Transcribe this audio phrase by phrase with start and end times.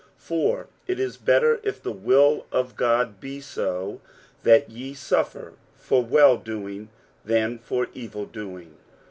[0.03, 4.01] 60:003:017 For it is better, if the will of God be so,
[4.41, 6.89] that ye suffer for well doing,
[7.23, 8.77] than for evil doing.